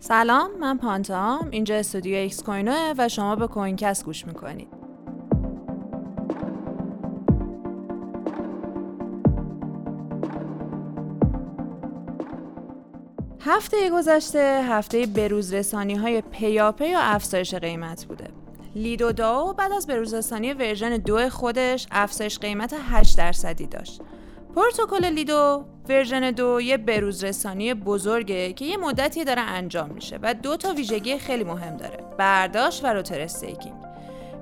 [0.00, 4.68] سلام من پانتام اینجا استودیو اکسکوینوئه و شما به کوینکست گوش می‌کنید.
[13.40, 18.28] هفته گذشته هفته بروز رسانی های پیاپی و افزایش قیمت بوده.
[18.74, 24.00] Lido DAO بعد از بروز رسانی version دو خودش افزایش قیمت 8 درصدی داشت.
[24.56, 30.34] پروتکل لیدو ورژن دو یه بروز رسانی بزرگه که یه مدتی داره انجام میشه و
[30.34, 32.04] دو تا ویژگی خیلی مهم داره.
[32.18, 33.74] برداشت و router staking.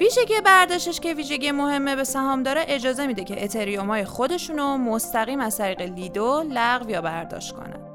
[0.00, 5.40] ویژگی برداشتش که ویژگی مهمه به سهام دارا اجازه میده که اتریوم های خودشونو مستقیم
[5.40, 7.89] از طریق Lido لغو یا برداشت کنن.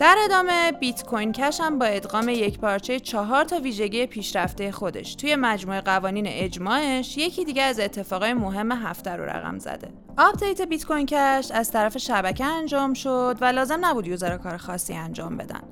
[0.00, 5.14] در ادامه بیت کوین کش هم با ادغام یک پارچه چهار تا ویژگی پیشرفته خودش
[5.14, 9.88] توی مجموعه قوانین اجماعش یکی دیگه از اتفاقای مهم هفته رو رقم زده.
[10.18, 14.94] آپدیت بیت کوین کش از طرف شبکه انجام شد و لازم نبود user کار خاصی
[14.94, 15.62] انجام بدن.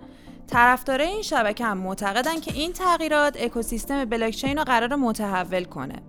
[0.47, 6.03] طرفدارای این شبکه هم معتقدن که این تغییرات اکوسیستم بلاکچین رو قراره متحول کنه.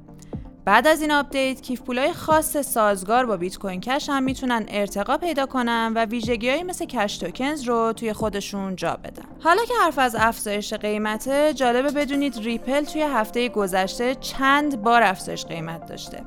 [0.70, 5.18] بعد از این آپدیت کیف پولای خاص سازگار با بیت کوین کش هم می‌تونن ارتقا
[5.18, 9.24] پیدا کنن و ویژگیهایی مثل CashTokens رو توی خودشون جا بدن.
[9.44, 15.46] حالا که حرف از افزایش قیمته جالبه بدونید ریپل توی هفته گذشته چند بار افزایش
[15.46, 16.24] قیمت داشته.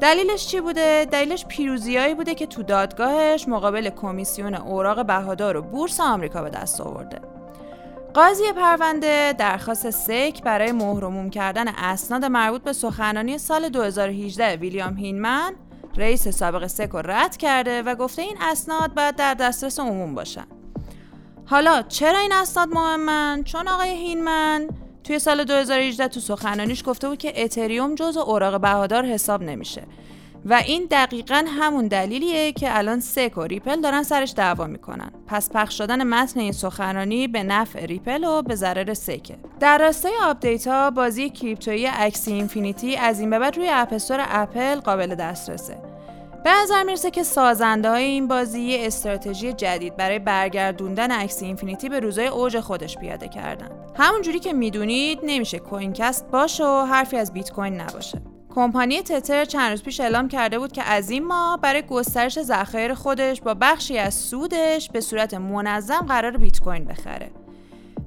[0.00, 6.00] دلیلش چی بوده؟ دلیلش پیروزیایی بوده که تو دادگاهش مقابل کمیسیون اوراق بهادار و بورس
[6.00, 7.33] آمریکا به دست آورده.
[8.14, 15.52] قاضی پرونده درخواست SEC برای مهرموم کردن اسناد مربوط به سخنرانی سال 2018 ویلیام هینمن
[15.96, 20.46] رئیس سابق SEC رو رد کرده و گفته این اسناد باید در دسترس عموم باشن.
[21.46, 24.68] حالا چرا این اسناد مهمن؟ چون آقای هینمن
[25.04, 29.82] توی سال 2018 تو سخنرانیش گفته بود که اتریوم جزء اوراق بهادار حساب نمیشه
[30.46, 35.10] و این دقیقا همون دلیلیه که الان SEC و ریپل دارن سرش دعوا می‌کنن.
[35.26, 39.36] پس پخش شدن متن این سخنرانی به نفع ریپل و به ضرر SEC ـه.
[39.60, 44.26] در راستای آپدیت ها بازی کریپتویی Axie Infinity از این به بعد روی App Store
[44.28, 45.78] اپل قابل دسترسه.
[46.44, 52.00] به نظر می‌رسه که سازنده های این بازی استراتژی جدید برای برگردوندن Axie Infinity به
[52.00, 53.68] روزای اوج خودش پیاده کردن.
[53.94, 58.33] همونجوری که می‌دونید نمیشه کوینکست باشه و حرفی از بیت کوین نباشه.
[58.54, 62.94] کمپانی تتر چند روز پیش اعلام کرده بود که از این ماه برای گسترش ذخایر
[62.94, 67.43] خودش با بخشی از سودش به صورت منظم قراره بیت کوین بخره.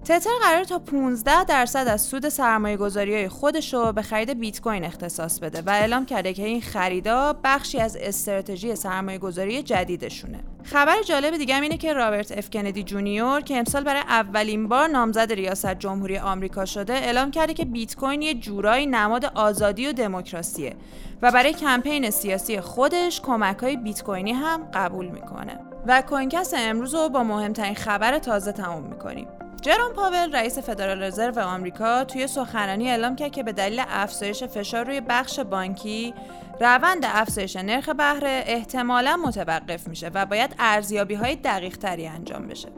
[0.07, 4.61] تتر قراره تا 15 درصد از سود سرمایه گذاری های خودش رو به خرید بیت
[4.61, 10.39] کوین اختصاص بده و اعلام کرده که این خریدا بخشی از استراتژی سرمایه گذاری جدیدشونه.
[10.63, 15.31] خبر جالب دیگه اینه که رابرت اف کندی جونیور که امسال برای اولین بار نامزد
[15.33, 20.75] ریاست جمهوری آمریکا شده اعلام کرده که بیت کوین یه جورایی نماد آزادی و دموکراسیه
[21.21, 25.59] و برای کمپین سیاسی خودش کمک های بیت کوینی هم قبول می‌کنه.
[25.87, 29.27] و کوینکست امروز رو با مهمترین خبر تازه تموم می‌کنیم.
[29.61, 34.85] جرام پاول رئیس فدرال رزرو آمریکا توی سخنرانی اعلام کرد که به دلیل افزایش فشار
[34.85, 36.13] روی بخش بانکی
[36.61, 42.69] روند افزایش نرخ بهره احتمالا متوقف میشه و باید ارزیابی های دقیق تری انجام بشه.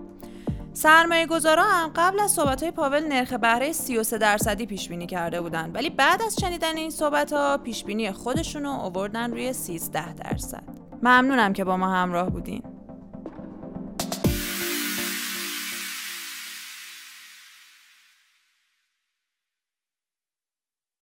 [0.73, 5.41] سرمایه گذارا هم قبل از صحبت های پاول نرخ بهره 33 درصدی پیش بینی کرده
[5.41, 10.13] بودن ولی بعد از شنیدن این صحبت ها پیش بینی خودشون رو آوردن روی 13
[10.13, 10.63] درصد.
[11.03, 12.78] ممنونم که با ما همراه بودین.